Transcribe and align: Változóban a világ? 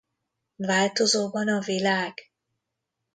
Változóban 0.55 1.47
a 1.47 1.59
világ? 1.65 2.13